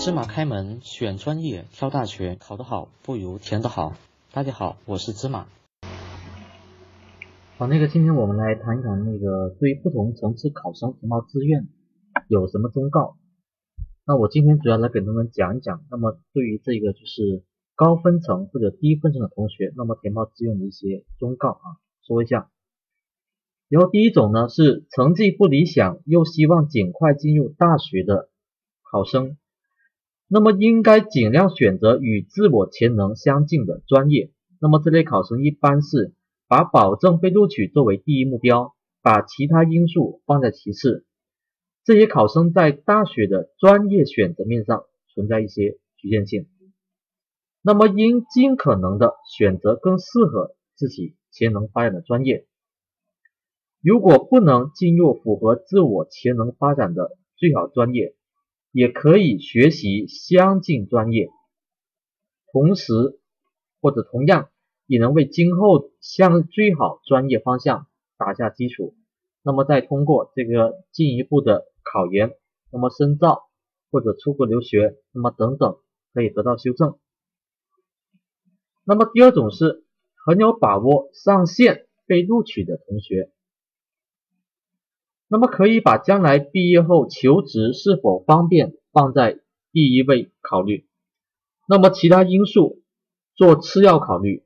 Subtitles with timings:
[0.00, 3.94] 芝麻开门选专业挑大学，考得好不如填得好。
[4.32, 5.48] 大家好，我是芝麻。
[7.58, 11.66] 好，那个今天我们来谈一谈那个对于不同层次考生填报志愿
[12.28, 13.16] 有什么忠告。
[14.06, 17.42] 那我今天主要来给他们讲一讲，那么对于这个就是
[17.74, 21.66] 高分层或者低分层的同学，那么填报志愿的一些忠告啊，
[22.06, 22.48] 说一下。
[23.68, 28.30] 然后第一种呢是成绩不理想又希望尽快进入大学的
[28.90, 29.36] 考生，
[30.28, 34.30] 那么应该尽量选择与自我潜能相近的专业。
[34.60, 36.12] 那么这类考生一般是
[36.48, 41.06] 把保证被录取作为第一目标，把其他因素放在其次。
[41.84, 46.46] 这些考生在大学的专业选择面上存在一些局限性，
[47.62, 52.46] 那么应尽可能的选择更适合自己潜能发展的专业。
[53.80, 58.14] 如果不能进入符合自我潜能发展的最好专业，
[58.70, 61.28] 也可以学习相近专业，
[62.52, 62.92] 同时
[63.80, 64.50] 或者同样
[64.86, 68.94] 也能为今后向最好专业方向打下基础。
[69.42, 72.36] 那么再通过这个进一步的考研，
[72.70, 73.48] 那么深造
[73.90, 75.78] 或者出国留学，那么等等
[76.12, 76.98] 可以得到修正。
[78.84, 79.84] 那么第二种是
[80.26, 83.32] 很有把握上线被录取的同学。
[85.30, 89.40] 那么可以把将来毕业后求职是否方便放在
[89.72, 90.86] 第一位考虑，
[91.68, 92.82] 那么其他因素
[93.34, 94.42] 做次要考虑。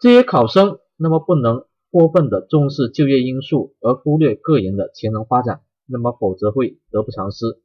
[0.00, 7.62] 这些考生那么不能过分的重视就业因素而忽略个人的潜能发展，那么否则会得不偿失。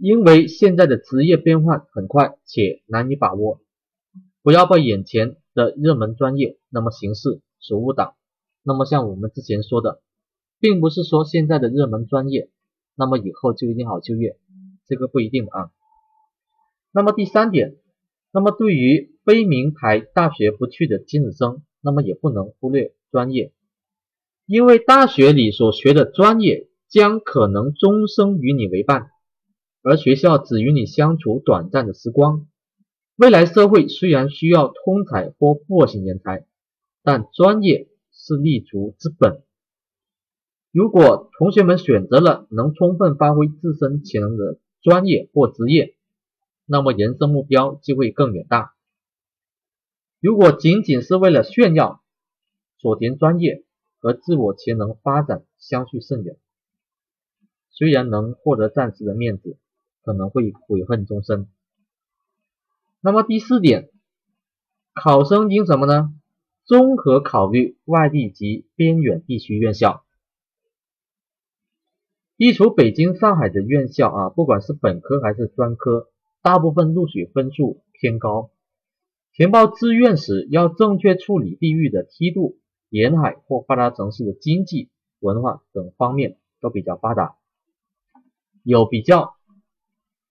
[0.00, 3.60] 因为现在的职业变换很快且难以把握，
[4.44, 8.16] 不要被眼前的热门专业那么形式所误导。
[8.62, 10.00] 那么像我们之前说的。
[10.60, 12.50] 并不是说现在的热门专业，
[12.96, 14.38] 那么以后就一定好就业，
[14.86, 15.70] 这个不一定啊。
[16.92, 17.76] 那么第三点，
[18.32, 23.52] 那么对于非名牌大学不去的尖子生，那么也不能忽略专业，
[24.46, 29.10] 因为大学里所学的专业将可能终生与你为伴，
[29.82, 32.46] 而学校只与你相处短暂的时光。
[33.16, 36.46] 未来社会虽然需要通才或复合型人才，
[37.02, 39.42] 但专业是立足之本。
[40.70, 45.96] 如果同学们选择了能充分发挥自身潜能的专业或职业，
[46.66, 48.74] 那么人生目标就会更远大。
[50.20, 52.02] 如果仅仅是为了炫耀，
[52.76, 53.64] 所填专业
[53.98, 56.36] 和自我潜能发展相去甚远。
[57.70, 59.56] 虽然能获得暂时的面子，
[60.02, 61.48] 可能会悔恨终身。
[63.00, 63.88] 那么第四点，
[64.92, 66.12] 考生应什么呢？
[66.64, 70.04] 综合考虑外地及边远地区院校。
[72.38, 76.08] 依除北京、上海的院校啊，不管是本科还是专科，
[76.40, 78.52] 大部分录取分数偏高。
[79.32, 82.56] 填报志愿时要正确处理地域的梯度，
[82.90, 84.88] 沿海或发达城市的经济、
[85.18, 87.34] 文化等方面都比较发达，
[88.62, 89.34] 有比较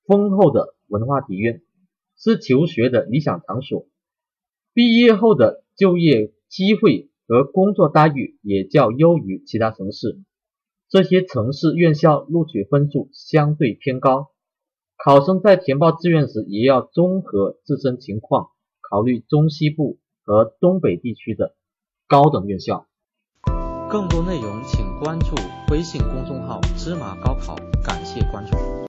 [0.06, 1.62] 丰厚的文化底蕴，
[2.16, 3.86] 是求学的理想场所。
[4.74, 10.22] 毕业后的就业机会和工作待遇也较优于其他城市。
[10.90, 14.30] 这些城市院校录取分数相对偏高，
[14.98, 18.52] 考生在填报志愿时也要综合自身情况，
[18.90, 21.56] 考虑中西部和东北地区的
[22.08, 22.88] 高等院校。
[23.90, 25.36] 更多内容请关注
[25.72, 28.87] 微信公众号“芝麻高考”，感谢关注。